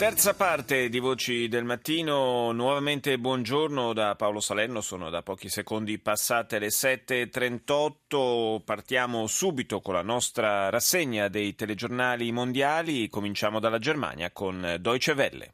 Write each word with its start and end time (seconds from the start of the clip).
Terza 0.00 0.32
parte 0.32 0.88
di 0.88 0.98
Voci 0.98 1.46
del 1.46 1.64
Mattino, 1.64 2.52
nuovamente 2.52 3.18
buongiorno 3.18 3.92
da 3.92 4.14
Paolo 4.14 4.40
Salerno, 4.40 4.80
sono 4.80 5.10
da 5.10 5.20
pochi 5.20 5.50
secondi 5.50 5.98
passate 5.98 6.58
le 6.58 6.68
7.38, 6.68 8.62
partiamo 8.64 9.26
subito 9.26 9.82
con 9.82 9.92
la 9.92 10.00
nostra 10.00 10.70
rassegna 10.70 11.28
dei 11.28 11.54
telegiornali 11.54 12.32
mondiali, 12.32 13.10
cominciamo 13.10 13.60
dalla 13.60 13.78
Germania 13.78 14.30
con 14.32 14.78
Deutsche 14.80 15.12
Welle. 15.12 15.52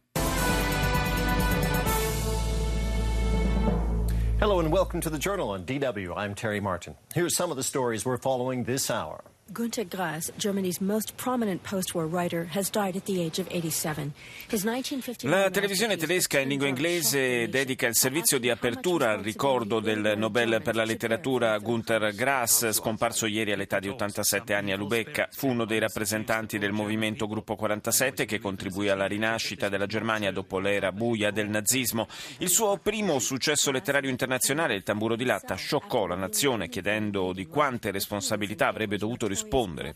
Hello 4.38 4.60
and 4.60 4.70
welcome 4.70 5.00
to 5.00 5.10
the 5.10 5.18
Journal 5.18 5.48
on 5.48 5.64
DW. 5.64 6.12
I'm 6.16 6.34
Terry 6.34 6.60
Martin. 6.60 6.94
Here's 7.12 7.34
some 7.34 7.50
of 7.50 7.56
the 7.56 7.64
stories 7.64 8.04
we're 8.04 8.20
following 8.20 8.64
this 8.64 8.90
hour. 8.90 9.24
Günter 9.52 9.86
Grass, 9.86 10.32
Germany's 10.36 10.80
most 10.80 11.16
prominent 11.16 11.62
post-war 11.62 12.08
writer, 12.08 12.48
has 12.52 12.68
died 12.68 12.96
at 12.96 13.04
the 13.04 13.22
age 13.22 13.38
of 13.38 13.46
87. 13.52 14.12
His 14.50 14.64
1959 14.64 15.30
La 15.30 15.50
televisione 15.50 15.96
tedesca 15.96 16.40
in 16.40 16.48
lingua 16.48 16.66
inglese 16.66 17.48
dedica 17.48 17.86
il 17.86 17.94
servizio 17.94 18.40
di 18.40 18.50
apertura 18.50 19.12
al 19.12 19.20
ricordo 19.20 19.78
del 19.78 20.14
Nobel 20.16 20.60
per 20.64 20.74
la 20.74 20.82
letteratura 20.82 21.56
Günter 21.58 22.12
Grass, 22.12 22.72
scomparso 22.72 23.26
ieri 23.26 23.52
all'età 23.52 23.78
di 23.78 23.86
87 23.88 24.52
anni 24.52 24.72
a 24.72 24.76
Lubecca. 24.76 25.28
Fu 25.30 25.46
uno 25.46 25.64
dei 25.64 25.78
rappresentanti 25.78 26.58
del 26.58 26.72
movimento 26.72 27.28
Gruppo 27.28 27.54
47 27.54 28.24
che 28.24 28.40
contribuì 28.40 28.88
alla 28.88 29.06
rinascita 29.06 29.68
della 29.68 29.86
Germania 29.86 30.32
dopo 30.32 30.58
l'era 30.58 30.90
buia 30.90 31.30
del 31.30 31.48
nazismo. 31.48 32.08
Il 32.38 32.48
suo 32.48 32.78
primo 32.78 33.20
successo 33.20 33.70
letterario 33.70 34.10
internazionale, 34.10 34.74
Il 34.74 34.82
tamburo 34.82 35.14
di 35.14 35.24
latta, 35.24 35.54
scioccò 35.54 36.06
la 36.06 36.16
nazione 36.16 36.68
chiedendo 36.68 37.32
di 37.32 37.46
quante 37.46 37.92
responsabilità 37.92 38.66
avrebbe 38.66 38.96
dovuto 38.96 39.18
rispondere 39.20 39.34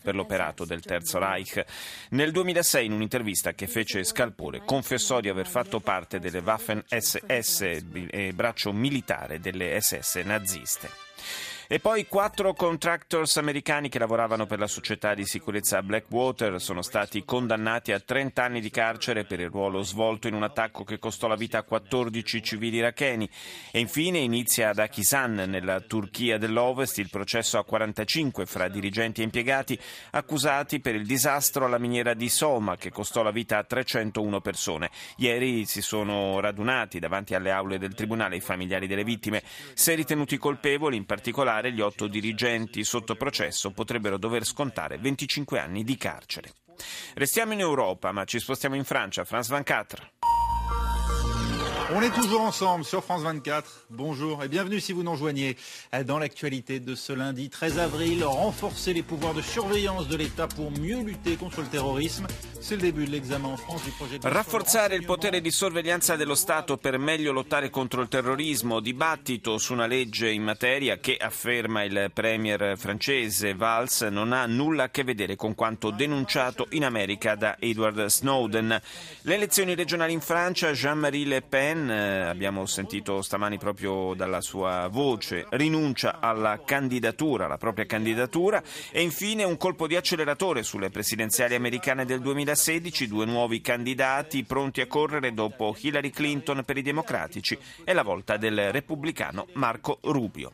per 0.00 0.14
l'operato 0.14 0.64
del 0.64 0.82
Terzo 0.82 1.18
Reich. 1.18 1.64
Nel 2.10 2.30
2006, 2.32 2.86
in 2.86 2.92
un'intervista 2.92 3.52
che 3.52 3.66
fece 3.66 4.04
scalpore, 4.04 4.62
confessò 4.64 5.20
di 5.20 5.28
aver 5.28 5.46
fatto 5.46 5.80
parte 5.80 6.18
delle 6.18 6.40
Waffen 6.40 6.82
SS, 6.86 7.80
braccio 8.32 8.72
militare 8.72 9.40
delle 9.40 9.80
SS 9.80 10.16
naziste. 10.24 11.09
E 11.72 11.78
poi 11.78 12.08
quattro 12.08 12.52
contractors 12.52 13.36
americani 13.36 13.88
che 13.88 14.00
lavoravano 14.00 14.44
per 14.44 14.58
la 14.58 14.66
società 14.66 15.14
di 15.14 15.24
sicurezza 15.24 15.80
Blackwater 15.82 16.60
sono 16.60 16.82
stati 16.82 17.24
condannati 17.24 17.92
a 17.92 18.00
30 18.00 18.42
anni 18.42 18.60
di 18.60 18.70
carcere 18.70 19.22
per 19.22 19.38
il 19.38 19.50
ruolo 19.50 19.82
svolto 19.82 20.26
in 20.26 20.34
un 20.34 20.42
attacco 20.42 20.82
che 20.82 20.98
costò 20.98 21.28
la 21.28 21.36
vita 21.36 21.58
a 21.58 21.62
14 21.62 22.42
civili 22.42 22.78
iracheni. 22.78 23.30
E 23.70 23.78
infine 23.78 24.18
inizia 24.18 24.70
ad 24.70 24.80
Akisan, 24.80 25.44
nella 25.46 25.78
Turchia 25.78 26.38
dell'Ovest, 26.38 26.98
il 26.98 27.08
processo 27.08 27.56
a 27.56 27.64
45 27.64 28.46
fra 28.46 28.66
dirigenti 28.66 29.20
e 29.20 29.24
impiegati 29.24 29.78
accusati 30.10 30.80
per 30.80 30.96
il 30.96 31.06
disastro 31.06 31.66
alla 31.66 31.78
miniera 31.78 32.14
di 32.14 32.28
Soma 32.28 32.76
che 32.76 32.90
costò 32.90 33.22
la 33.22 33.30
vita 33.30 33.58
a 33.58 33.62
301 33.62 34.40
persone. 34.40 34.90
Ieri 35.18 35.64
si 35.66 35.82
sono 35.82 36.40
radunati 36.40 36.98
davanti 36.98 37.36
alle 37.36 37.52
aule 37.52 37.78
del 37.78 37.94
tribunale 37.94 38.34
i 38.34 38.40
familiari 38.40 38.88
delle 38.88 39.04
vittime. 39.04 39.44
Se 39.74 39.94
ritenuti 39.94 40.36
colpevoli, 40.36 40.96
in 40.96 41.06
particolare 41.06 41.58
gli 41.68 41.80
otto 41.80 42.06
dirigenti 42.06 42.82
sotto 42.84 43.14
processo 43.14 43.70
potrebbero 43.70 44.16
dover 44.16 44.46
scontare 44.46 44.96
25 44.96 45.58
anni 45.58 45.84
di 45.84 45.96
carcere. 45.96 46.52
Restiamo 47.14 47.52
in 47.52 47.60
Europa, 47.60 48.10
ma 48.12 48.24
ci 48.24 48.38
spostiamo 48.38 48.74
in 48.74 48.84
Francia. 48.84 49.24
France 49.24 49.52
24. 49.52 50.29
On 51.92 52.02
est 52.02 52.10
toujours 52.10 52.42
ensemble 52.42 52.84
sur 52.84 53.02
France 53.02 53.22
24. 53.22 53.86
Bonjour 53.90 54.44
et 54.44 54.48
bienvenue 54.48 54.78
si 54.78 54.92
vous 54.92 55.02
nous 55.02 55.10
rejoignez 55.10 55.56
dans 56.06 56.20
l'actualité 56.20 56.78
de 56.78 56.94
ce 56.94 57.12
lundi 57.12 57.50
13 57.50 57.80
avril. 57.80 58.22
Renforcer 58.22 58.92
les 58.92 59.02
pouvoirs 59.02 59.34
de 59.34 59.42
surveillance 59.42 60.06
de 60.06 60.16
l'État 60.16 60.46
pour 60.46 60.70
mieux 60.70 61.02
lutter 61.02 61.34
contre 61.34 61.62
le 61.62 61.66
terrorisme. 61.66 62.28
C'est 62.60 62.76
le 62.76 62.82
début 62.82 63.06
de 63.06 63.10
l'examen 63.10 63.48
en 63.48 63.56
France 63.56 63.82
du 63.82 63.90
projet 63.90 64.18
de 64.18 64.28
Rafforzare 64.28 64.94
il 64.94 65.04
potere 65.04 65.40
di 65.40 65.50
sorveglianza 65.50 66.14
dello 66.14 66.34
Stato 66.34 66.76
per 66.76 66.98
meglio 66.98 67.32
lottare 67.32 67.70
contro 67.70 68.02
il 68.02 68.08
terrorismo. 68.08 68.78
Dibattito 68.78 69.58
su 69.58 69.72
una 69.72 69.86
legge 69.86 70.30
in 70.30 70.44
materia 70.44 70.98
che, 70.98 71.16
afferma 71.16 71.82
il 71.82 72.10
premier 72.14 72.74
francese 72.76 73.54
Valls, 73.54 74.02
non 74.02 74.32
ha 74.32 74.46
nulla 74.46 74.84
a 74.84 74.88
che 74.90 75.02
vedere 75.02 75.34
con 75.34 75.56
quanto 75.56 75.90
denunciato 75.90 76.68
in 76.70 76.84
America 76.84 77.34
da 77.34 77.56
Edward 77.58 78.06
Snowden. 78.06 78.80
Le 79.22 79.34
elezioni 79.34 79.74
regionali 79.74 80.12
in 80.12 80.20
Francia, 80.20 80.70
Jean-Marie 80.70 81.26
Le 81.26 81.42
Pen 81.42 81.79
Pen, 81.80 81.90
eh, 81.90 82.28
abbiamo 82.28 82.66
sentito 82.66 83.22
stamani 83.22 83.56
proprio 83.56 84.12
dalla 84.14 84.42
sua 84.42 84.88
voce, 84.88 85.46
rinuncia 85.50 86.18
alla 86.20 86.60
candidatura, 86.62 87.46
alla 87.46 87.56
propria 87.56 87.86
candidatura 87.86 88.62
e 88.90 89.00
infine 89.00 89.44
un 89.44 89.56
colpo 89.56 89.86
di 89.86 89.96
acceleratore 89.96 90.62
sulle 90.62 90.90
presidenziali 90.90 91.54
americane 91.54 92.04
del 92.04 92.20
2016, 92.20 93.08
due 93.08 93.24
nuovi 93.24 93.62
candidati 93.62 94.44
pronti 94.44 94.82
a 94.82 94.86
correre 94.86 95.32
dopo 95.32 95.74
Hillary 95.78 96.10
Clinton 96.10 96.62
per 96.64 96.76
i 96.76 96.82
democratici 96.82 97.58
e 97.82 97.92
la 97.94 98.02
volta 98.02 98.36
del 98.36 98.70
repubblicano 98.72 99.46
Marco 99.54 99.98
Rubio. 100.02 100.52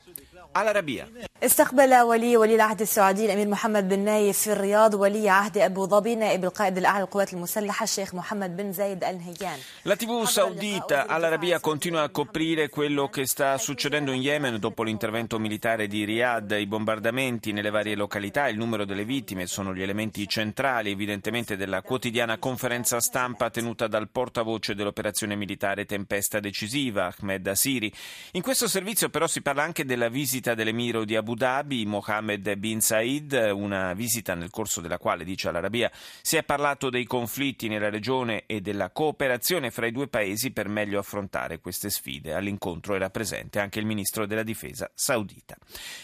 Alla 0.52 0.70
rabbia! 0.70 1.08
استقبل 1.43 1.95
ولي 1.95 2.37
ولي 2.37 2.55
العهد 2.55 2.81
السعودي 2.81 3.25
الامير 3.25 3.47
محمد 3.47 3.89
بن 3.89 3.99
نايف 3.99 4.37
في 4.37 4.51
الرياض 4.51 4.93
ولي 4.93 5.29
عهد 5.29 5.57
ابو 5.57 5.87
ظبي 5.87 6.15
نائب 6.15 6.43
القائد 6.43 6.77
الاعلى 6.77 6.99
للقوات 6.99 7.33
المسلحه 7.33 7.83
الشيخ 7.83 8.15
محمد 8.15 8.57
بن 8.57 8.71
زايد 8.71 9.03
ال 9.03 9.17
نهيان 9.17 9.59
La 9.83 9.95
TV 9.95 10.23
saudita 10.25 11.07
all'Arabia 11.07 11.59
continua 11.59 12.03
a 12.03 12.09
coprire 12.09 12.69
quello 12.69 13.09
che 13.09 13.25
sta 13.25 13.57
succedendo 13.57 14.11
in 14.11 14.21
Yemen 14.21 14.59
dopo 14.59 14.83
l'intervento 14.83 15.39
militare 15.39 15.87
di 15.87 16.05
Riyadh, 16.05 16.51
i 16.51 16.67
bombardamenti 16.67 17.51
nelle 17.51 17.71
varie 17.71 17.95
località, 17.95 18.47
il 18.47 18.57
numero 18.57 18.85
delle 18.85 19.03
vittime 19.03 19.47
sono 19.47 19.73
gli 19.73 19.81
elementi 19.81 20.27
centrali 20.27 20.91
evidentemente 20.91 21.57
della 21.57 21.81
quotidiana 21.81 22.37
conferenza 22.37 22.99
stampa 22.99 23.49
tenuta 23.49 23.87
dal 23.87 24.09
portavoce 24.09 24.75
dell'operazione 24.75 25.35
militare 25.35 25.85
Tempesta 25.85 26.39
Decisiva, 26.39 27.07
Ahmed 27.07 27.47
Asiri. 27.47 27.91
In 28.33 28.43
questo 28.43 28.67
servizio 28.67 29.09
però 29.09 29.25
si 29.25 29.41
parla 29.41 29.63
anche 29.63 29.85
della 29.85 30.09
visita 30.09 30.53
dell'emiro 30.53 31.03
di 31.03 31.15
Abu 31.15 31.24
Dhabi, 31.34 31.86
Mohammed 31.86 32.54
bin 32.56 32.80
Said, 32.80 33.32
una 33.52 33.94
visita 33.94 34.34
nel 34.34 34.50
corso 34.50 34.80
della 34.80 34.98
quale, 34.98 35.24
dice 35.24 35.48
all'Arabia, 35.48 35.90
si 36.22 36.36
è 36.36 36.42
parlato 36.42 36.90
dei 36.90 37.04
conflitti 37.04 37.68
nella 37.68 37.90
regione 37.90 38.44
e 38.46 38.60
della 38.60 38.90
cooperazione 38.90 39.70
fra 39.70 39.86
i 39.86 39.92
due 39.92 40.08
paesi 40.08 40.50
per 40.50 40.68
meglio 40.68 40.98
affrontare 40.98 41.60
queste 41.60 41.90
sfide. 41.90 42.34
All'incontro 42.34 42.94
era 42.94 43.10
presente 43.10 43.60
anche 43.60 43.78
il 43.78 43.86
ministro 43.86 44.26
della 44.26 44.42
difesa 44.42 44.90
saudita. 44.94 45.56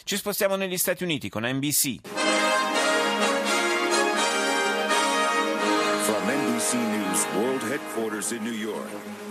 Ci 0.04 0.16
spostiamo 0.16 0.56
negli 0.56 0.76
Stati 0.76 1.04
Uniti 1.04 1.28
con 1.28 1.44
NBC. 1.44 2.00
From 6.04 6.26
NBC 6.26 6.74
News 6.74 7.26
World 7.36 7.62
Headquarters 7.70 8.32
in 8.32 8.42
New 8.42 8.52
York, 8.52 8.88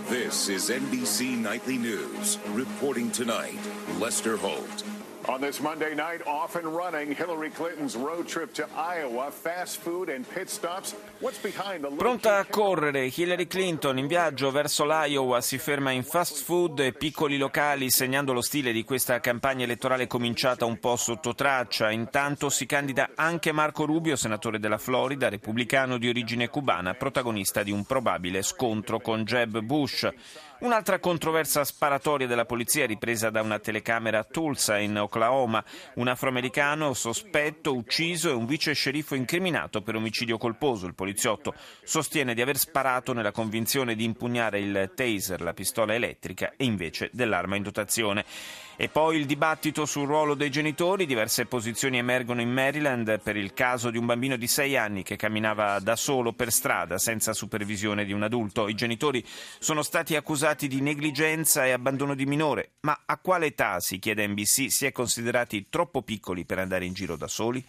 this 0.08 0.48
is 0.48 0.70
NBC 0.70 1.36
Nightly 1.36 1.76
News. 1.76 2.38
Reporting 2.54 3.10
tonight, 3.10 3.60
Lester 3.98 4.36
Holt. 4.36 5.01
On 5.28 5.40
this 5.40 5.60
Monday 5.60 5.94
night, 5.94 6.20
off 6.26 6.56
and 6.56 6.66
running, 6.66 7.14
Hillary 7.14 7.50
Clinton's 7.50 7.94
road 7.94 8.26
trip 8.26 8.52
to 8.54 8.66
Iowa, 8.74 9.30
fast 9.30 9.78
food 9.78 10.08
and 10.08 10.28
pit 10.28 10.50
stops. 10.50 10.96
What's 11.20 11.38
behind 11.38 11.84
the 11.84 11.90
Pronta 11.94 12.38
a 12.38 12.44
correre, 12.44 13.08
Hillary 13.08 13.46
Clinton 13.46 13.98
in 13.98 14.08
viaggio 14.08 14.50
verso 14.50 14.84
l'Iowa 14.84 15.40
si 15.40 15.58
ferma 15.58 15.92
in 15.92 16.02
fast 16.02 16.42
food 16.42 16.80
e 16.80 16.92
piccoli 16.92 17.38
locali, 17.38 17.88
segnando 17.88 18.32
lo 18.32 18.40
stile 18.40 18.72
di 18.72 18.82
questa 18.82 19.20
campagna 19.20 19.62
elettorale 19.62 20.08
cominciata 20.08 20.64
un 20.64 20.80
po' 20.80 20.96
sotto 20.96 21.36
traccia. 21.36 21.92
Intanto 21.92 22.50
si 22.50 22.66
candida 22.66 23.10
anche 23.14 23.52
Marco 23.52 23.84
Rubio, 23.84 24.16
senatore 24.16 24.58
della 24.58 24.78
Florida, 24.78 25.28
repubblicano 25.28 25.98
di 25.98 26.08
origine 26.08 26.48
cubana, 26.48 26.94
protagonista 26.94 27.62
di 27.62 27.70
un 27.70 27.84
probabile 27.84 28.42
scontro 28.42 28.98
con 28.98 29.22
Jeb 29.22 29.60
Bush. 29.60 30.08
Un'altra 30.62 31.00
controversa 31.00 31.64
sparatoria 31.64 32.28
della 32.28 32.44
polizia 32.44 32.86
ripresa 32.86 33.30
da 33.30 33.42
una 33.42 33.58
telecamera 33.58 34.20
a 34.20 34.24
Tulsa 34.24 34.78
in 34.78 34.96
Oklahoma. 34.96 35.62
Un 35.94 36.06
afroamericano 36.06 36.94
sospetto, 36.94 37.74
ucciso 37.74 38.30
e 38.30 38.32
un 38.32 38.46
vice 38.46 38.72
sceriffo 38.72 39.16
incriminato 39.16 39.82
per 39.82 39.96
omicidio 39.96 40.38
colposo. 40.38 40.86
Il 40.86 40.94
poliziotto 40.94 41.52
sostiene 41.82 42.32
di 42.32 42.42
aver 42.42 42.56
sparato 42.58 43.12
nella 43.12 43.32
convinzione 43.32 43.96
di 43.96 44.04
impugnare 44.04 44.60
il 44.60 44.92
taser, 44.94 45.40
la 45.40 45.52
pistola 45.52 45.94
elettrica, 45.94 46.52
e 46.56 46.64
invece 46.64 47.10
dell'arma 47.12 47.56
in 47.56 47.64
dotazione. 47.64 48.24
E 48.82 48.88
poi 48.88 49.16
il 49.16 49.26
dibattito 49.26 49.86
sul 49.86 50.08
ruolo 50.08 50.34
dei 50.34 50.50
genitori, 50.50 51.06
diverse 51.06 51.46
posizioni 51.46 51.98
emergono 51.98 52.40
in 52.40 52.50
Maryland 52.50 53.20
per 53.20 53.36
il 53.36 53.54
caso 53.54 53.90
di 53.90 53.96
un 53.96 54.06
bambino 54.06 54.34
di 54.34 54.48
6 54.48 54.76
anni 54.76 55.04
che 55.04 55.14
camminava 55.14 55.78
da 55.78 55.94
solo 55.94 56.32
per 56.32 56.50
strada 56.50 56.98
senza 56.98 57.32
supervisione 57.32 58.04
di 58.04 58.12
un 58.12 58.24
adulto. 58.24 58.66
I 58.66 58.74
genitori 58.74 59.24
sono 59.60 59.82
stati 59.82 60.16
accusati 60.16 60.66
di 60.66 60.80
negligenza 60.80 61.64
e 61.64 61.70
abbandono 61.70 62.16
di 62.16 62.26
minore, 62.26 62.72
ma 62.80 63.02
a 63.06 63.18
quale 63.18 63.46
età, 63.46 63.78
si 63.78 64.00
chiede 64.00 64.26
NBC, 64.26 64.68
si 64.68 64.84
è 64.84 64.90
considerati 64.90 65.68
troppo 65.70 66.02
piccoli 66.02 66.44
per 66.44 66.58
andare 66.58 66.84
in 66.84 66.92
giro 66.92 67.14
da 67.14 67.28
soli? 67.28 67.64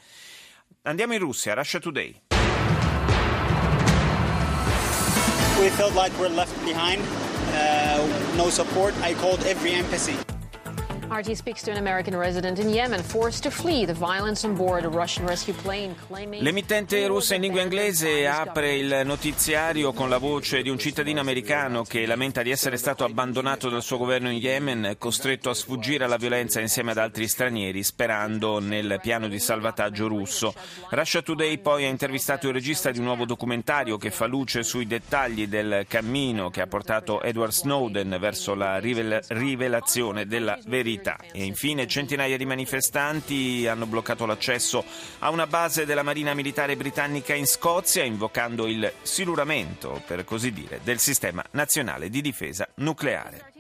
Andiamo 0.81 1.13
in 1.13 1.19
Russia, 1.19 1.53
Russia 1.53 1.79
Today. 1.79 2.21
We 5.59 5.69
felt 5.75 5.93
like 5.93 6.11
we're 6.17 6.33
left 6.33 6.59
behind, 6.65 7.03
uh, 7.53 8.35
no 8.35 8.49
support. 8.49 8.95
I 9.03 9.13
called 9.13 9.43
every 9.43 9.73
embassy. 9.73 10.17
RT 11.13 11.35
speaks 11.35 11.61
to 11.61 11.69
an 11.69 11.77
American 11.77 12.17
resident 12.17 12.57
in 12.57 12.69
Yemen 12.69 13.03
forced 13.03 13.43
to 13.43 13.51
flee 13.51 13.85
the 13.85 13.93
violence 13.93 14.47
on 14.47 14.55
board 14.55 14.83
a 14.83 14.89
Russian 14.89 15.27
rescue 15.27 15.53
plane 15.53 15.93
claiming 16.07 16.41
L'emittente 16.41 17.05
russa 17.05 17.35
in 17.35 17.41
lingua 17.41 17.61
inglese 17.61 18.25
apre 18.25 18.75
il 18.77 19.03
notiziario 19.05 19.93
con 19.93 20.09
la 20.09 20.17
voce 20.17 20.63
di 20.63 20.69
un 20.69 20.79
cittadino 20.79 21.19
americano 21.19 21.83
che 21.83 22.07
lamenta 22.07 22.41
di 22.41 22.49
essere 22.49 22.77
stato 22.77 23.03
abbandonato 23.03 23.69
dal 23.69 23.83
suo 23.83 23.97
governo 23.97 24.31
in 24.31 24.37
Yemen, 24.37 24.95
costretto 24.97 25.51
a 25.51 25.53
sfuggire 25.53 26.05
alla 26.05 26.17
violenza 26.17 26.59
insieme 26.59 26.91
ad 26.91 26.97
altri 26.97 27.27
stranieri, 27.27 27.83
sperando 27.83 28.59
nel 28.59 28.97
piano 28.99 29.27
di 29.27 29.37
salvataggio 29.37 30.07
russo. 30.07 30.51
Russia 30.89 31.21
Today 31.21 31.59
poi 31.59 31.85
ha 31.85 31.89
intervistato 31.89 32.47
il 32.47 32.53
regista 32.53 32.89
di 32.89 32.97
un 32.97 33.05
nuovo 33.05 33.25
documentario 33.25 33.97
che 33.97 34.09
fa 34.09 34.25
luce 34.25 34.63
sui 34.63 34.87
dettagli 34.87 35.47
del 35.47 35.85
cammino 35.87 36.49
che 36.49 36.61
ha 36.61 36.67
portato 36.67 37.21
Edward 37.21 37.51
Snowden 37.51 38.17
verso 38.19 38.55
la 38.55 38.79
rivel- 38.79 39.21
rivelazione 39.27 40.25
della 40.25 40.57
verità. 40.65 41.01
E 41.31 41.43
infine 41.43 41.87
centinaia 41.87 42.37
di 42.37 42.45
manifestanti 42.45 43.67
hanno 43.67 43.85
bloccato 43.85 44.25
l'accesso 44.25 44.83
a 45.19 45.29
una 45.29 45.47
base 45.47 45.85
della 45.85 46.03
Marina 46.03 46.33
Militare 46.33 46.75
britannica 46.75 47.33
in 47.33 47.45
Scozia, 47.45 48.03
invocando 48.03 48.67
il 48.67 48.91
siluramento, 49.01 50.01
per 50.05 50.23
così 50.23 50.51
dire, 50.51 50.79
del 50.83 50.99
sistema 50.99 51.43
nazionale 51.51 52.09
di 52.09 52.21
difesa 52.21 52.67
nucleare. 52.75 53.51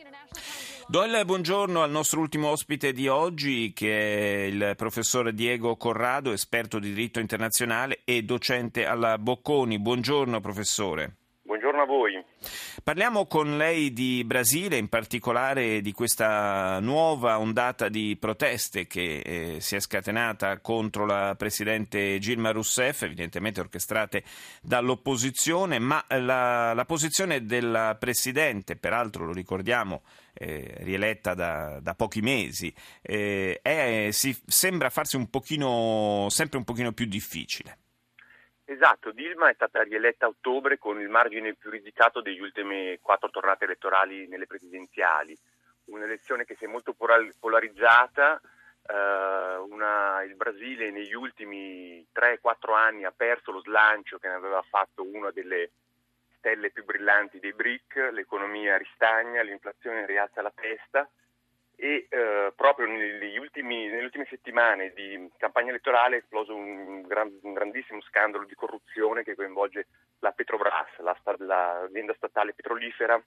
Do 0.85 1.03
il 1.03 1.23
buongiorno 1.25 1.81
al 1.81 1.89
nostro 1.89 2.19
ultimo 2.19 2.49
ospite 2.49 2.91
di 2.91 3.07
oggi, 3.07 3.71
che 3.73 3.89
è 3.89 4.43
il 4.43 4.73
professor 4.75 5.31
Diego 5.31 5.77
Corrado, 5.77 6.33
esperto 6.33 6.77
di 6.77 6.89
diritto 6.89 7.19
internazionale 7.19 8.01
e 8.03 8.23
docente 8.23 8.85
alla 8.85 9.17
Bocconi. 9.17 9.79
Buongiorno, 9.79 10.41
professore. 10.41 11.22
A 11.83 11.85
voi. 11.85 12.23
Parliamo 12.81 13.25
con 13.25 13.57
lei 13.57 13.91
di 13.91 14.23
Brasile, 14.23 14.77
in 14.77 14.87
particolare 14.87 15.81
di 15.81 15.91
questa 15.91 16.79
nuova 16.79 17.39
ondata 17.39 17.89
di 17.89 18.15
proteste 18.17 18.87
che 18.87 19.19
eh, 19.19 19.57
si 19.59 19.75
è 19.75 19.81
scatenata 19.81 20.59
contro 20.59 21.05
la 21.05 21.35
presidente 21.37 22.19
Gilma 22.19 22.51
Rousseff, 22.51 23.01
evidentemente 23.01 23.59
orchestrate 23.59 24.23
dall'opposizione, 24.61 25.77
ma 25.79 26.05
la, 26.07 26.73
la 26.73 26.85
posizione 26.85 27.45
della 27.45 27.97
presidente, 27.99 28.77
peraltro 28.77 29.25
lo 29.25 29.33
ricordiamo, 29.33 30.03
eh, 30.31 30.75
rieletta 30.77 31.33
da, 31.33 31.79
da, 31.81 31.95
pochi 31.95 32.21
mesi, 32.21 32.73
eh, 33.01 33.59
è, 33.61 34.07
si, 34.11 34.33
sembra 34.45 34.89
farsi 34.89 35.17
un 35.17 35.29
pochino, 35.29 36.27
sempre 36.29 36.57
un 36.57 36.63
pochino 36.63 36.93
più 36.93 37.07
difficile. 37.07 37.79
Esatto, 38.73 39.11
Dilma 39.11 39.49
è 39.49 39.53
stata 39.53 39.83
rieletta 39.83 40.25
a 40.25 40.29
ottobre 40.29 40.79
con 40.79 40.99
il 40.99 41.07
margine 41.07 41.53
più 41.53 41.69
risicato 41.69 42.21
degli 42.21 42.39
ultimi 42.41 42.97
quattro 42.99 43.29
tornate 43.29 43.65
elettorali 43.65 44.27
nelle 44.27 44.47
presidenziali. 44.47 45.37
Un'elezione 45.85 46.43
che 46.43 46.55
si 46.55 46.65
è 46.65 46.67
molto 46.67 46.95
polarizzata, 47.39 48.41
eh, 48.87 49.57
una, 49.69 50.23
il 50.23 50.35
Brasile 50.35 50.89
negli 50.89 51.13
ultimi 51.13 52.03
3-4 52.11 52.73
anni 52.73 53.03
ha 53.03 53.13
perso 53.15 53.51
lo 53.51 53.61
slancio 53.61 54.17
che 54.17 54.27
ne 54.27 54.33
aveva 54.33 54.63
fatto 54.63 55.03
una 55.03 55.29
delle 55.29 55.69
stelle 56.37 56.71
più 56.71 56.83
brillanti 56.83 57.39
dei 57.39 57.53
BRIC, 57.53 58.09
l'economia 58.11 58.75
ristagna, 58.75 59.43
l'inflazione 59.43 60.07
rialza 60.07 60.41
la 60.41 60.51
testa 60.55 61.07
e 61.83 62.07
eh, 62.09 62.53
proprio 62.55 62.87
ultimi, 62.87 63.87
nelle 63.87 64.05
ultime 64.05 64.25
settimane 64.29 64.93
di 64.93 65.29
campagna 65.35 65.67
elettorale 65.71 66.15
è 66.15 66.19
esploso 66.19 66.55
un, 66.55 67.01
gran, 67.01 67.37
un, 67.41 67.51
grandissimo 67.51 67.99
scandalo 68.03 68.45
di 68.45 68.55
corruzione 68.55 69.23
che 69.23 69.35
coinvolge 69.35 69.87
la 70.19 70.31
Petrobras, 70.31 70.97
la, 70.99 71.13
l'azienda 71.39 72.13
statale 72.13 72.53
petrolifera, 72.53 73.21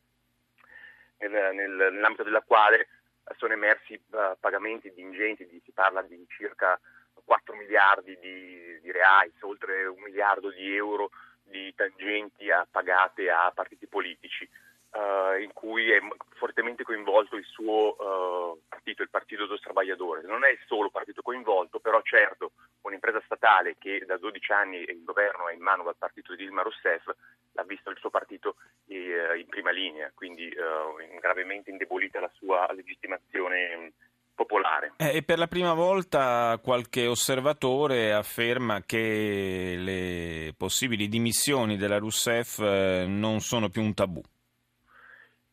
nel, 1.19 1.55
nel, 1.55 1.71
nell'ambito 1.71 2.23
della 2.23 2.41
quale 2.41 2.89
sono 3.37 3.53
emersi 3.53 3.93
uh, 3.93 4.39
pagamenti 4.41 4.91
di 4.91 5.03
ingenti, 5.03 5.47
di, 5.47 5.61
si 5.63 5.73
parla 5.73 6.01
di 6.01 6.25
circa 6.27 6.81
4 7.27 7.55
miliardi 7.57 8.17
di, 8.19 8.81
di 8.81 8.91
reais, 8.91 9.35
oltre 9.43 9.85
un 9.85 10.01
miliardo 10.01 10.51
di 10.51 10.75
euro 10.75 11.11
di 11.43 11.75
tangenti 11.75 12.51
a, 12.51 12.67
pagate 12.71 13.29
a 13.29 13.53
partiti 13.55 13.87
politici 13.87 14.49
uh, 14.97 15.41
in 15.41 15.53
cui 15.53 15.91
è 15.91 16.01
fortemente 16.35 16.83
coinvolto 16.83 17.37
il 17.37 17.45
suo 17.45 17.97
uh, 17.97 18.61
partito, 18.69 19.03
il 19.03 19.11
Partito 19.11 19.47
dos 19.47 19.61
Trabajadores. 19.61 20.25
Non 20.25 20.45
è 20.45 20.51
il 20.51 20.59
solo 20.67 20.91
partito 20.91 21.23
coinvolto, 21.23 21.79
però 21.79 22.01
certo 22.03 22.53
un'impresa 22.83 23.21
statale 23.25 23.77
che 23.79 24.03
da 24.07 24.17
12 24.17 24.53
anni 24.53 24.79
il 24.79 25.05
governo 25.05 25.49
è 25.49 25.55
in 25.55 25.61
mano 25.61 25.87
al 25.87 25.97
partito 25.99 26.35
di 26.35 26.45
Dilma 26.45 26.63
Rousseff 26.63 27.07
l'ha 27.53 27.65
visto 27.65 27.91
il 27.91 27.97
suo 27.99 28.11
partito 28.11 28.57
eh, 28.87 29.39
in 29.39 29.47
prima 29.49 29.71
linea, 29.71 30.11
quindi 30.15 30.49
eh, 30.49 31.19
gravemente 31.21 31.71
indebolita 31.71 32.21
la 32.21 32.31
sua 32.35 32.71
legittimazione 32.73 33.93
popolare. 34.35 34.93
Eh, 34.99 35.17
e 35.17 35.23
per 35.23 35.39
la 35.39 35.47
prima 35.47 35.73
volta 35.73 36.61
qualche 36.63 37.07
osservatore 37.07 38.13
afferma 38.13 38.83
che 38.85 39.75
le 39.79 40.53
possibili 40.57 41.09
dimissioni 41.09 41.79
della 41.79 41.99
Rousseff 41.99 42.59
non 42.59 43.41
sono 43.41 43.71
più 43.71 43.83
un 43.83 43.95
tabù. 43.95 44.21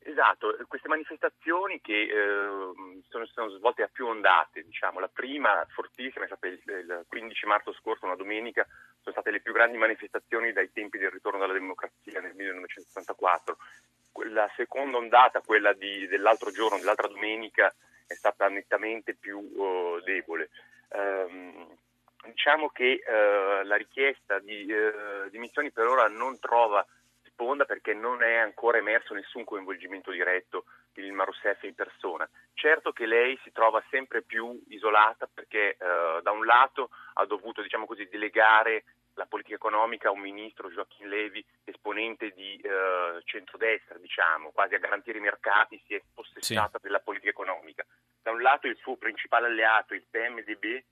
Esatto, 0.05 0.57
queste 0.67 0.89
manifestazioni 0.89 1.79
che 1.79 2.01
eh, 2.01 3.01
sono, 3.07 3.25
sono, 3.25 3.49
svolte 3.49 3.83
a 3.83 3.89
più 3.91 4.05
ondate, 4.05 4.63
diciamo. 4.63 4.99
la 4.99 5.07
prima 5.07 5.65
fortissima 5.69 6.25
è 6.25 6.27
stata 6.27 6.47
il, 6.47 6.59
il, 6.65 7.05
15 7.07 7.45
marzo 7.45 7.71
scorso, 7.73 8.05
una 8.05 8.15
domenica, 8.15 8.67
sono 8.99 9.15
state 9.15 9.31
le 9.31 9.39
più 9.39 9.53
grandi 9.53 9.77
manifestazioni 9.77 10.51
dai 10.51 10.71
tempi 10.73 10.97
del 10.97 11.09
ritorno 11.09 11.43
alla 11.43 11.53
democrazia 11.53 12.19
nel 12.19 12.35
1964. 12.35 13.57
La 14.31 14.51
seconda 14.57 14.97
ondata, 14.97 15.39
quella 15.39 15.71
di, 15.73 16.05
dell'altro 16.07 16.51
giorno, 16.51 16.77
dell'altra 16.77 17.07
domenica, 17.07 17.73
è 18.05 18.13
stata 18.13 18.49
nettamente 18.49 19.15
più 19.15 19.39
uh, 19.39 20.01
debole. 20.03 20.49
Um, 20.89 21.75
diciamo 22.25 22.69
che 22.69 23.01
uh, 23.05 23.65
la 23.65 23.75
richiesta 23.75 24.39
di 24.39 24.69
uh, 24.69 25.29
dimissioni 25.29 25.71
per 25.71 25.87
ora 25.87 26.07
non 26.09 26.39
trova 26.39 26.85
risponda 27.33 27.65
perché 27.65 27.93
non 27.93 28.21
è 28.21 28.35
ancora 28.35 28.77
emerso 28.77 29.15
nessun 29.15 29.43
coinvolgimento 29.43 30.11
diretto 30.11 30.65
di 30.93 31.01
Dilma 31.01 31.23
Rousseff 31.23 31.63
in 31.63 31.73
persona. 31.73 32.29
Certo 32.53 32.91
che 32.91 33.07
lei 33.07 33.37
si 33.43 33.51
trova 33.51 33.83
sempre 33.89 34.21
più 34.21 34.61
isolata 34.67 35.27
perché 35.31 35.71
eh, 35.71 36.19
da 36.21 36.31
un 36.31 36.45
lato 36.45 36.91
ha 37.15 37.25
dovuto 37.25 37.63
diciamo 37.63 37.87
così, 37.87 38.07
delegare 38.07 38.83
la 39.15 39.25
politica 39.25 39.55
economica 39.55 40.07
a 40.07 40.11
un 40.11 40.21
ministro, 40.21 40.69
Joaquin 40.69 41.07
Levi, 41.07 41.43
esponente 41.63 42.31
di 42.31 42.55
eh, 42.57 43.21
centrodestra, 43.25 43.97
diciamo, 43.97 44.51
quasi 44.51 44.73
a 44.75 44.79
garantire 44.79 45.19
i 45.19 45.21
mercati, 45.21 45.81
si 45.85 45.93
è 45.93 46.01
possessata 46.13 46.79
sì. 46.79 46.87
della 46.87 46.99
politica 46.99 47.29
economica. 47.29 47.85
Da 48.21 48.31
un 48.31 48.41
lato 48.41 48.67
il 48.67 48.77
suo 48.77 48.95
principale 48.95 49.47
alleato, 49.47 49.93
il 49.93 50.03
PMDB, 50.09 50.83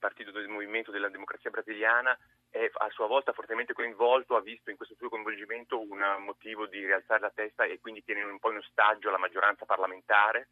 Partito 0.00 0.32
del 0.32 0.48
Movimento 0.48 0.90
della 0.90 1.10
Democrazia 1.10 1.50
Brasiliana, 1.50 2.18
è 2.50 2.68
a 2.72 2.90
sua 2.90 3.06
volta 3.06 3.32
fortemente 3.32 3.72
coinvolto, 3.72 4.34
ha 4.34 4.40
visto 4.40 4.70
in 4.70 4.76
questo 4.76 4.96
suo 4.96 5.08
coinvolgimento 5.08 5.80
un 5.80 6.02
motivo 6.18 6.66
di 6.66 6.84
rialzare 6.84 7.20
la 7.20 7.32
testa 7.32 7.64
e 7.64 7.78
quindi 7.80 8.02
tiene 8.04 8.22
un 8.22 8.38
po' 8.38 8.50
in 8.50 8.58
ostaggio 8.58 9.10
la 9.10 9.18
maggioranza 9.18 9.64
parlamentare. 9.64 10.48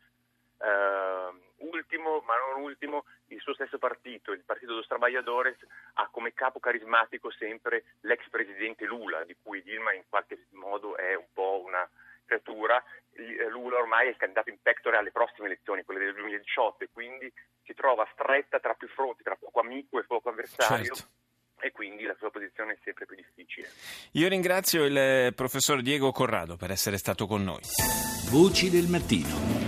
Uh, 0.59 1.67
ultimo, 1.71 2.21
ma 2.26 2.35
non 2.37 2.62
ultimo, 2.62 3.05
il 3.26 3.40
suo 3.40 3.55
stesso 3.55 3.78
partito, 3.78 4.33
il 4.33 4.43
Partito 4.45 4.75
dos 4.75 4.88
Trabajadores, 4.88 5.57
ha 5.95 6.09
come 6.11 6.35
capo 6.35 6.59
carismatico 6.59 7.31
sempre 7.31 7.85
l'ex 8.00 8.28
presidente 8.28 8.85
Lula, 8.85 9.23
di 9.25 9.37
cui 9.40 9.62
Dilma 9.62 9.93
in 9.93 10.02
qualche 10.09 10.47
modo 10.50 10.97
è 10.97 11.14
un 11.14 11.26
po' 11.33 11.62
una 11.64 11.88
creatura. 12.25 12.83
Eh, 13.12 13.49
Lula 13.49 13.78
ormai 13.78 14.07
è 14.07 14.11
il 14.11 14.17
candidato 14.17 14.50
in 14.50 14.61
pectore 14.61 14.97
alle 14.97 15.12
prossime 15.12 15.47
elezioni, 15.47 15.85
quelle 15.85 16.05
del 16.05 16.14
2018, 16.14 16.85
e 16.85 16.88
quindi 16.93 17.33
si 17.62 17.75
trova 17.75 18.09
stretta 18.12 18.59
tra 18.59 18.75
più 18.75 18.88
fronti, 18.88 19.23
tra 19.23 19.37
poco 19.37 19.61
amico 19.61 20.00
e 20.00 20.05
poco 20.05 20.28
avversario. 20.28 20.95
Certo 20.95 21.17
e 21.60 21.72
quindi 21.72 22.03
la 22.03 22.15
sua 22.20 22.29
posizione 22.29 22.74
è 22.74 22.77
sempre 22.84 23.05
più 23.05 23.15
difficile. 23.15 23.70
Io 24.12 24.27
ringrazio 24.27 24.84
il 24.84 25.34
professor 25.34 25.82
Diego 25.82 26.12
Corrado 26.12 26.58
per 26.58 26.72
essere 26.72 26.98
stato 26.98 27.25
con 27.25 27.43
noi. 27.43 27.62
Voci 28.29 28.70
del 28.70 28.88
mattino. 28.88 29.63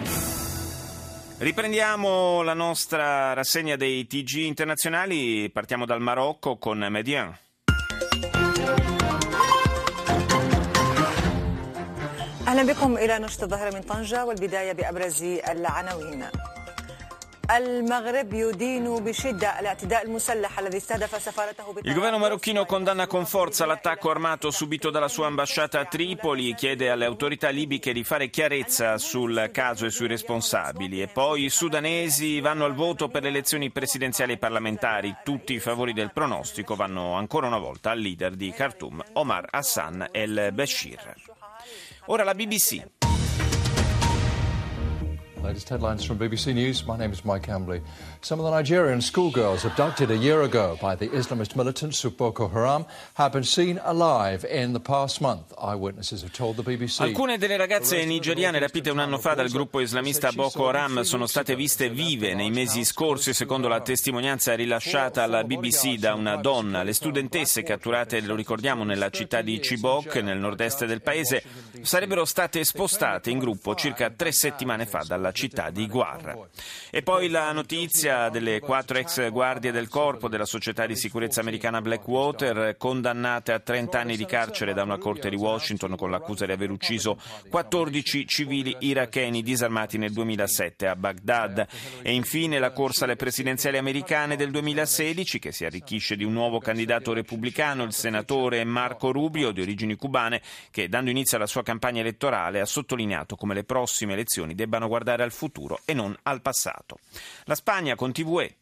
Riprendiamo 1.38 2.42
la 2.44 2.54
nostra 2.54 3.34
rassegna 3.34 3.76
dei 3.76 4.08
TG 4.08 4.46
internazionali, 4.46 5.50
partiamo 5.52 5.86
dal 5.86 6.02
Marocco 6.02 6.58
con 6.58 6.80
Median. 6.90 7.38
اهلا 12.48 12.74
بكم 12.74 12.98
الى 12.98 13.20
نشط 13.20 13.44
الظاهره 13.44 13.76
من 13.76 13.82
طنجه 13.82 14.26
والبدايه 14.26 14.72
بابرز 14.72 15.24
العناوين 15.24 16.26
il 21.83 21.95
governo 21.95 22.19
marocchino 22.19 22.65
condanna 22.65 23.09
con 23.09 23.27
forza 23.27 23.67
l'attacco 23.67 24.09
armato 24.09 24.53
subito 24.53 24.91
dalla 24.91 25.09
sua 25.09 25.27
ambasciata 25.27 25.81
a 25.81 25.85
Tripoli 25.85 26.55
chiede 26.55 26.91
alle 26.91 27.07
autorità 27.07 27.49
libiche 27.49 27.93
di 27.93 28.05
fare 28.05 28.31
chiarezza 28.31 28.99
sul 28.99 29.51
caso 29.53 29.85
e 29.87 29.91
sui 29.91 30.07
responsabili. 30.07 31.03
E 31.03 31.09
poi 31.09 31.47
i 31.47 31.51
sudanesi 31.51 32.39
vanno 32.39 32.65
al 32.67 32.75
voto 32.75 33.09
per 33.09 33.23
le 33.23 33.31
elezioni 33.31 33.73
presidenziali 33.73 34.35
e 34.35 34.39
parlamentari. 34.39 35.17
Tutti 35.25 35.53
i 35.53 35.59
favori 35.59 35.93
del 35.93 36.13
pronostico 36.13 36.77
vanno 36.77 37.15
ancora 37.15 37.49
una 37.49 37.59
volta 37.59 37.91
al 37.91 37.99
leader 37.99 38.37
di 38.37 38.53
Khartoum, 38.53 39.03
Omar 39.15 39.49
Hassan 39.51 40.11
el 40.13 40.51
Bashir. 40.53 41.15
Ora 42.07 42.23
la 42.23 42.35
BBC. 42.35 43.10
Latest 45.43 45.71
headlines 45.71 46.05
from 46.05 46.19
BBC 46.19 46.55
News. 46.55 46.87
My 46.87 46.99
name 46.99 47.13
is 47.13 47.25
Mike 47.25 47.47
Hambley. 47.47 47.81
Some 48.21 48.39
of 48.39 48.45
the 48.45 48.51
Nigerian 48.51 49.01
schoolgirls 49.01 49.65
abducted 49.65 50.11
a 50.11 50.17
year 50.17 50.43
ago 50.43 50.77
by 50.81 50.95
the 50.95 51.09
Islamist 51.09 51.57
militants 51.57 52.05
of 52.05 52.17
Boko 52.17 52.47
Haram 52.47 52.85
have 53.15 53.33
been 53.33 53.43
seen 53.43 53.81
alive 53.83 54.45
in 54.45 54.75
the 54.75 54.81
past 54.81 55.21
month. 55.23 55.53
Eyewitnesses 55.59 56.23
have 56.23 56.33
told 56.33 56.57
the 56.57 56.63
BBC. 56.63 57.01
Alcune 57.01 57.39
delle 57.39 57.57
ragazze 57.57 58.05
nigeriane 58.05 58.59
rapite 58.59 58.91
un 58.91 58.99
anno 58.99 59.19
fa 59.19 59.35
dal 59.35 59.49
gruppo 59.49 59.81
islamista 59.81 60.31
Boko 60.31 60.69
Haram 60.69 61.01
sono 61.03 61.27
state 61.27 61.57
viste 61.57 61.89
vive 61.89 62.35
nei 62.35 62.51
mesi 62.51 62.85
scorsi, 62.85 63.33
secondo 63.33 63.67
la 63.67 63.81
testimonianza 63.81 64.55
rilasciata 64.55 65.23
alla 65.23 65.43
BBC 65.43 65.95
da 65.95 66.15
una 66.15 66.37
donna. 66.37 66.83
Le 66.83 66.93
studentesse 66.93 67.63
catturate, 67.63 68.21
lo 68.21 68.35
ricordiamo, 68.35 68.85
nella 68.85 69.09
città 69.09 69.41
di 69.41 69.59
Chibok, 69.59 70.17
nel 70.17 70.39
nord-est 70.39 70.85
del 70.85 71.01
paese, 71.01 71.43
sarebbero 71.81 72.27
state 72.27 72.63
spostate 72.63 73.31
in 73.31 73.39
gruppo 73.39 73.75
circa 73.75 74.11
tre 74.11 74.33
settimane 74.33 74.85
fa 74.85 75.03
dalla 75.07 75.30
città 75.33 75.71
di 75.71 75.87
Guarra. 75.87 76.37
E 76.91 77.03
poi 77.03 77.29
la 77.29 77.53
notizia 77.53 78.29
delle 78.29 78.61
quattro 78.61 78.99
ex 78.99 79.31
guardie 79.31 79.73
del 79.73 79.89
corpo 79.89 80.29
della 80.29 80.45
società 80.45 80.87
di 80.87 80.97
sicurezza 80.97 81.41
americana 81.41 81.81
Blackwater, 81.81 82.77
condannate 82.77 83.53
a 83.53 83.61
30 83.61 83.99
anni 83.99 84.17
di 84.17 84.27
carcere 84.27 84.75
da 84.75 84.83
una 84.83 84.99
corte 84.99 85.29
di 85.29 85.37
Washington 85.37 85.97
con 85.97 86.11
l'accusa 86.11 86.47
di 86.47 86.53
aver 86.53 86.71
ucciso 86.71 87.19
14 87.49 88.27
civili 88.27 88.77
iracheni 88.81 89.43
disarmati 89.43 89.99
nel 89.99 90.13
2007 90.13 90.87
a 90.87 90.97
Baghdad. 90.97 91.67
E 92.03 92.13
infine 92.13 92.59
la 92.59 92.73
corsa 92.73 93.05
alle 93.05 93.17
presidenziali 93.17 93.79
americane 93.79 94.37
del 94.37 94.51
2016 94.51 95.39
che 95.39 95.53
si 95.53 95.65
arricchisce 95.65 96.17
di 96.17 96.25
un 96.25 96.33
nuovo 96.33 96.59
candidato 96.59 97.13
repubblicano, 97.13 97.85
il 97.85 97.93
senatore 97.93 98.65
Marco 98.65 99.13
Rubio 99.13 99.51
di 99.51 99.61
origini 99.61 99.97
cubane, 99.97 100.43
che 100.71 100.89
dando 100.89 101.11
inizio 101.11 101.37
alla 101.37 101.47
sua 101.47 101.63
campagna 101.63 102.01
elettorale 102.01 102.61
ha 102.61 102.67
sottolineato 102.67 103.37
come 103.37 103.55
le 103.55 103.65
prossime 103.65 104.13
elezioni 104.13 104.55
debbano 104.55 104.89
guardare 104.89 105.20
al 105.23 105.33
futuro 105.33 105.81
e 105.85 105.95
non 105.95 106.17
al 106.23 106.43
passato. 106.43 106.99
La 107.45 107.55
Spagna 107.55 107.95
con 107.95 108.13
TVE. 108.13 108.57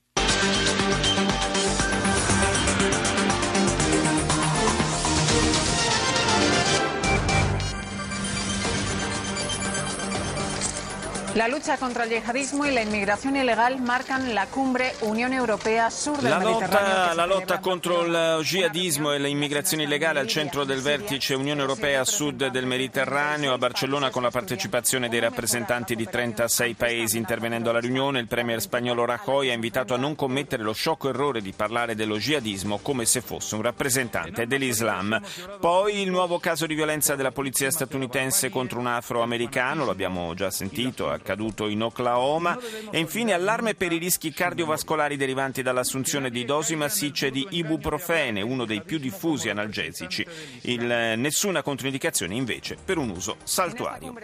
La 11.39 11.47
lucha 11.47 11.77
contra 11.77 12.03
el 12.03 12.11
yihadismo 12.11 12.67
y 12.67 12.73
la 12.73 12.83
inmigración 12.83 13.37
ilegal 13.37 13.81
marcan 13.81 14.35
la 14.35 14.47
cumbre 14.49 14.93
Unione 15.03 15.37
Europea 15.37 15.89
Sur 15.89 16.19
del 16.19 16.31
La 16.31 16.41
Mediterraneo. 16.41 16.97
lotta, 16.97 17.15
la 17.15 17.27
lotta 17.27 17.59
contro 17.61 18.05
il 18.05 18.41
jihadismo 18.43 19.13
e 19.13 19.21
l'immigrazione 19.21 19.85
illegale 19.85 20.19
al 20.19 20.27
centro 20.27 20.65
del 20.65 20.81
vertice 20.83 21.37
Unione 21.37 21.61
Europea 21.61 22.01
a 22.01 22.05
sud 22.05 22.49
del 22.49 22.67
Mediterraneo 22.67 23.53
a 23.53 23.59
Barcellona 23.59 24.11
con 24.11 24.23
la 24.23 24.33
partecipazione 24.33 25.09
dei 25.09 25.21
rappresentanti 25.21 25.95
di 25.95 26.09
36 26.09 26.75
paesi. 26.75 27.19
Intervenendo 27.19 27.71
alla 27.71 27.79
riunione 27.79 28.19
il 28.19 28.27
premier 28.27 28.61
spagnolo 28.61 29.05
Rajoy 29.05 29.51
ha 29.51 29.55
invitato 29.55 29.95
a 29.95 29.97
non 29.97 30.17
commettere 30.17 30.65
lo 30.65 30.73
sciocco 30.73 31.09
errore 31.09 31.41
di 31.41 31.53
parlare 31.53 31.95
dello 31.95 32.19
jihadismo 32.19 32.81
come 32.83 33.05
se 33.05 33.21
fosse 33.21 33.55
un 33.55 33.63
rappresentante 33.63 34.49
dell'Islam. 34.49 35.21
Poi 35.61 36.01
il 36.01 36.11
nuovo 36.11 36.41
caso 36.41 36.67
di 36.67 36.75
violenza 36.75 37.15
della 37.15 37.31
polizia 37.31 37.71
statunitense 37.71 38.51
contro 38.51 38.81
un 38.81 38.89
afroamericano, 38.89 39.85
lo 39.85 39.93
abbiamo 39.93 40.35
già 40.35 40.51
sentito, 40.51 41.09
accaduto 41.29 41.69
in 41.69 41.83
Oklahoma 41.83 42.59
e 42.91 42.99
infine 42.99 43.35
allarme 43.35 43.75
per 43.75 43.93
i 43.93 43.99
rischi 43.99 44.33
cardiovascolari 44.33 45.17
derivanti 45.17 45.63
dall'assunzione 45.63 46.31
di 46.31 46.47
dosi 46.47 46.75
massicce 46.75 47.31
di 47.31 47.47
ibuprofene, 47.51 48.41
uno 48.41 48.65
dei 48.65 48.83
più 48.83 48.99
diffusi 48.99 49.51
analgesici. 49.51 50.27
Il, 50.63 50.85
nessuna 50.85 51.63
controindicazione 51.63 52.35
invece 52.35 52.77
per 52.83 52.97
un 52.97 53.11
uso 53.11 53.37
saltuario. 53.45 54.15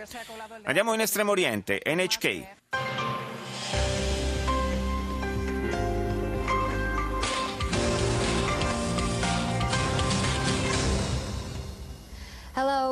Andiamo 0.62 0.94
in 0.94 1.00
Estremo 1.00 1.32
Oriente, 1.32 1.82
NHK. 1.84 3.13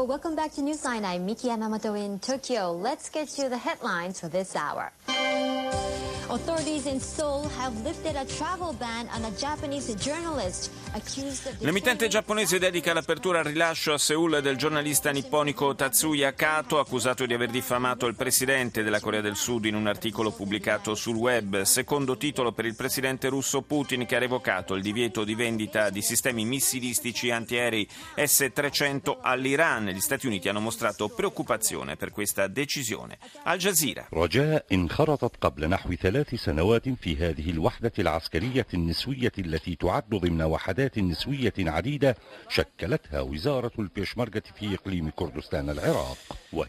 Welcome 0.02 0.34
back 0.34 0.52
to 0.54 0.62
Newsline. 0.62 1.04
I'm 1.04 1.26
Miki 1.26 1.46
Yamamoto 1.46 1.96
in 1.96 2.18
Tokyo. 2.18 2.72
Let's 2.72 3.08
get 3.08 3.38
you 3.38 3.48
the 3.48 3.56
headlines 3.56 4.18
for 4.18 4.26
this 4.26 4.56
hour. 4.56 4.90
L'emittente 11.58 12.08
giapponese 12.08 12.58
dedica 12.58 12.94
l'apertura 12.94 13.40
al 13.40 13.44
rilascio 13.44 13.92
a 13.92 13.98
Seoul 13.98 14.40
del 14.40 14.56
giornalista 14.56 15.10
nipponico 15.10 15.74
Tatsuya 15.74 16.32
Kato, 16.32 16.78
accusato 16.78 17.26
di 17.26 17.34
aver 17.34 17.50
diffamato 17.50 18.06
il 18.06 18.14
presidente 18.14 18.82
della 18.82 19.00
Corea 19.00 19.20
del 19.20 19.36
Sud 19.36 19.66
in 19.66 19.74
un 19.74 19.86
articolo 19.86 20.30
pubblicato 20.30 20.94
sul 20.94 21.16
web. 21.16 21.62
Secondo 21.62 22.16
titolo 22.16 22.52
per 22.52 22.64
il 22.64 22.76
presidente 22.76 23.28
russo 23.28 23.60
Putin 23.60 24.06
che 24.06 24.16
ha 24.16 24.18
revocato 24.18 24.74
il 24.74 24.82
divieto 24.82 25.24
di 25.24 25.34
vendita 25.34 25.90
di 25.90 26.00
sistemi 26.00 26.46
missilistici 26.46 27.30
antiaerei 27.30 27.86
S-300 28.16 29.18
all'Iran. 29.20 29.86
Gli 29.86 30.00
Stati 30.00 30.26
Uniti 30.26 30.48
hanno 30.48 30.60
mostrato 30.60 31.08
preoccupazione 31.08 31.96
per 31.96 32.10
questa 32.10 32.46
decisione. 32.46 33.18
Al 33.44 33.58
Jazeera. 33.58 34.06
رجاء 36.21 36.21
انخرطت 36.21 36.27
قبل 36.27 36.27
نحو 36.27 36.27
ثلاث 36.27 36.35
سنوات 36.35 36.89
في 36.89 37.15
هذه 37.15 37.49
الوحدة 37.49 37.91
العسكرية 37.99 38.67
النسوية 38.73 39.31
التي 39.37 39.75
تعد 39.75 40.09
ضمن 40.09 40.41
وحدات 40.41 40.99
نسوية 40.99 41.53
عديدة 41.59 42.15
شكلتها 42.49 43.21
وزارة 43.21 43.71
البيشمركة 43.79 44.43
في 44.55 44.73
إقليم 44.73 45.09
كردستان 45.09 45.69
العراق 45.69 46.17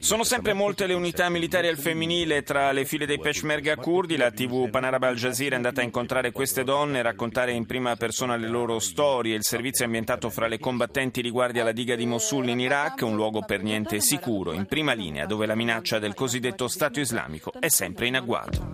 Sono 0.01 0.25
sempre 0.25 0.55
molte 0.55 0.87
le 0.87 0.95
unità 0.95 1.29
militari 1.29 1.69
al 1.69 1.79
femminile 1.79 2.43
tra 2.43 2.73
le 2.73 2.85
file 2.85 3.07
dei 3.07 3.21
Peshmerga 3.21 3.77
kurdi. 3.77 4.17
La 4.17 4.33
TV 4.33 4.69
Panaraba 4.71 5.07
Al 5.07 5.15
Jazeera 5.15 5.55
è 5.55 5.57
andata 5.57 5.81
a 5.81 5.85
incontrare 5.85 6.33
queste 6.33 6.65
donne 6.65 6.99
e 6.99 7.03
raccontare 7.03 7.53
in 7.53 7.65
prima 7.65 7.95
persona 7.95 8.37
le 8.37 8.49
loro 8.49 8.81
storie. 8.81 9.37
Il 9.37 9.45
servizio 9.45 9.85
è 9.85 9.87
ambientato 9.87 10.31
fra 10.31 10.49
le 10.49 10.59
combattenti 10.59 11.23
di 11.23 11.31
guardia 11.31 11.63
alla 11.63 11.73
diga 11.73 11.95
di 11.95 12.07
Mosul 12.07 12.49
in 12.49 12.59
Iraq, 12.61 13.03
un 13.03 13.15
luogo 13.15 13.43
per 13.43 13.63
niente 13.63 14.01
sicuro, 14.01 14.53
in 14.53 14.67
prima 14.67 14.95
linea 14.95 15.27
dove 15.27 15.47
la 15.47 15.55
minaccia 15.55 16.01
del 16.01 16.15
cosiddetto 16.15 16.67
Stato 16.67 16.99
islamico 16.99 17.53
è 17.61 17.69
sempre 17.69 18.09
in 18.09 18.17
agguato. 18.17 18.67